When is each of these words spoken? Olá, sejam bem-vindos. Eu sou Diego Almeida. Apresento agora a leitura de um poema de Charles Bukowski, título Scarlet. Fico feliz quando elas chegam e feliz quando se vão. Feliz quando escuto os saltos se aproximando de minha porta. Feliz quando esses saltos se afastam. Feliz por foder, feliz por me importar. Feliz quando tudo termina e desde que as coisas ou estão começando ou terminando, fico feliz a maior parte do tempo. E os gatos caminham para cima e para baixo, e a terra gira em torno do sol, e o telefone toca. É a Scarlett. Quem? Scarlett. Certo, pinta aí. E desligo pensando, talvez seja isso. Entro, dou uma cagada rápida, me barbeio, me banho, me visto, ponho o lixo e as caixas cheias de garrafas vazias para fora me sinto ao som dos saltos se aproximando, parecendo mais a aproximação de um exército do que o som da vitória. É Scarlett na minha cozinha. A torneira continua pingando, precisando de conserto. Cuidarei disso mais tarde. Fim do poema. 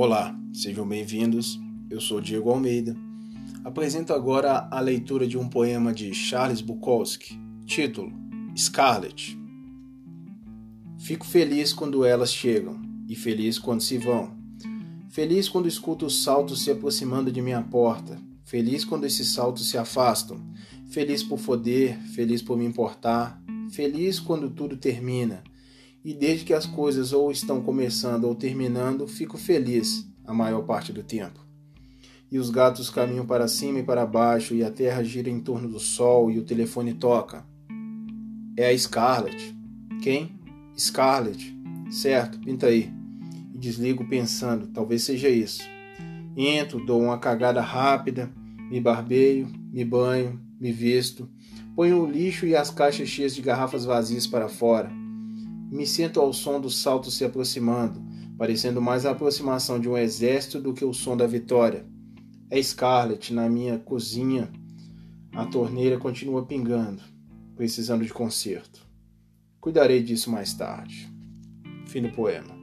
Olá, 0.00 0.32
sejam 0.52 0.86
bem-vindos. 0.86 1.58
Eu 1.90 2.00
sou 2.00 2.20
Diego 2.20 2.50
Almeida. 2.50 2.96
Apresento 3.64 4.12
agora 4.12 4.68
a 4.70 4.78
leitura 4.78 5.26
de 5.26 5.36
um 5.36 5.48
poema 5.48 5.92
de 5.92 6.14
Charles 6.14 6.60
Bukowski, 6.60 7.36
título 7.66 8.12
Scarlet. 8.56 9.36
Fico 11.00 11.26
feliz 11.26 11.72
quando 11.72 12.04
elas 12.04 12.32
chegam 12.32 12.80
e 13.08 13.16
feliz 13.16 13.58
quando 13.58 13.80
se 13.80 13.98
vão. 13.98 14.36
Feliz 15.10 15.48
quando 15.48 15.66
escuto 15.66 16.06
os 16.06 16.22
saltos 16.22 16.62
se 16.62 16.70
aproximando 16.70 17.32
de 17.32 17.42
minha 17.42 17.60
porta. 17.60 18.22
Feliz 18.44 18.84
quando 18.84 19.04
esses 19.04 19.32
saltos 19.32 19.68
se 19.68 19.76
afastam. 19.76 20.40
Feliz 20.90 21.24
por 21.24 21.40
foder, 21.40 21.98
feliz 22.14 22.40
por 22.40 22.56
me 22.56 22.64
importar. 22.64 23.42
Feliz 23.72 24.20
quando 24.20 24.48
tudo 24.48 24.76
termina 24.76 25.42
e 26.08 26.14
desde 26.14 26.46
que 26.46 26.54
as 26.54 26.64
coisas 26.64 27.12
ou 27.12 27.30
estão 27.30 27.60
começando 27.60 28.24
ou 28.24 28.34
terminando, 28.34 29.06
fico 29.06 29.36
feliz 29.36 30.08
a 30.26 30.32
maior 30.32 30.62
parte 30.62 30.90
do 30.90 31.02
tempo. 31.02 31.38
E 32.32 32.38
os 32.38 32.48
gatos 32.48 32.88
caminham 32.88 33.26
para 33.26 33.46
cima 33.46 33.80
e 33.80 33.82
para 33.82 34.06
baixo, 34.06 34.54
e 34.54 34.64
a 34.64 34.70
terra 34.70 35.04
gira 35.04 35.28
em 35.28 35.38
torno 35.38 35.68
do 35.68 35.78
sol, 35.78 36.30
e 36.30 36.38
o 36.38 36.44
telefone 36.44 36.94
toca. 36.94 37.44
É 38.56 38.70
a 38.70 38.78
Scarlett. 38.78 39.54
Quem? 40.00 40.40
Scarlett. 40.78 41.54
Certo, 41.90 42.38
pinta 42.38 42.68
aí. 42.68 42.90
E 43.52 43.58
desligo 43.58 44.08
pensando, 44.08 44.66
talvez 44.68 45.02
seja 45.02 45.28
isso. 45.28 45.60
Entro, 46.34 46.82
dou 46.86 47.02
uma 47.02 47.18
cagada 47.18 47.60
rápida, 47.60 48.32
me 48.70 48.80
barbeio, 48.80 49.46
me 49.70 49.84
banho, 49.84 50.40
me 50.58 50.72
visto, 50.72 51.28
ponho 51.76 52.02
o 52.02 52.10
lixo 52.10 52.46
e 52.46 52.56
as 52.56 52.70
caixas 52.70 53.10
cheias 53.10 53.34
de 53.34 53.42
garrafas 53.42 53.84
vazias 53.84 54.26
para 54.26 54.48
fora 54.48 54.90
me 55.70 55.86
sinto 55.86 56.20
ao 56.20 56.32
som 56.32 56.60
dos 56.60 56.80
saltos 56.80 57.16
se 57.16 57.24
aproximando, 57.24 58.02
parecendo 58.36 58.80
mais 58.80 59.04
a 59.04 59.10
aproximação 59.10 59.78
de 59.78 59.88
um 59.88 59.96
exército 59.96 60.60
do 60.60 60.72
que 60.72 60.84
o 60.84 60.94
som 60.94 61.16
da 61.16 61.26
vitória. 61.26 61.86
É 62.50 62.62
Scarlett 62.62 63.32
na 63.34 63.48
minha 63.48 63.78
cozinha. 63.78 64.50
A 65.32 65.44
torneira 65.44 65.98
continua 65.98 66.46
pingando, 66.46 67.02
precisando 67.54 68.04
de 68.04 68.12
conserto. 68.12 68.86
Cuidarei 69.60 70.02
disso 70.02 70.30
mais 70.30 70.54
tarde. 70.54 71.12
Fim 71.86 72.02
do 72.02 72.10
poema. 72.10 72.56